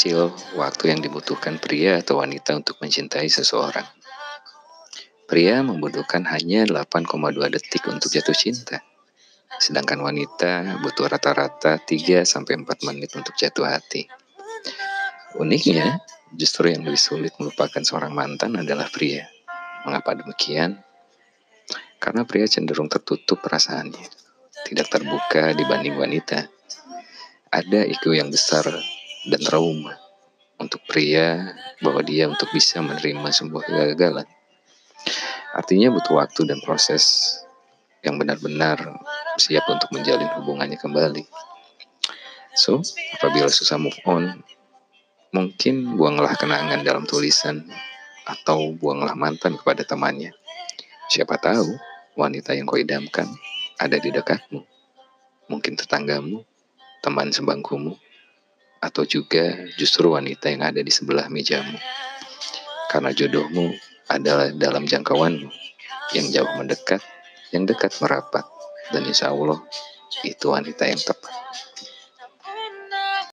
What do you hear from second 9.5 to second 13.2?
Sedangkan wanita butuh rata-rata 3 sampai 4 menit